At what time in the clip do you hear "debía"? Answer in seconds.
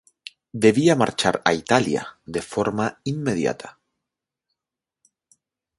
0.65-0.95